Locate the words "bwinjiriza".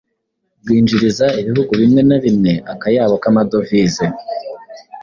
0.61-1.25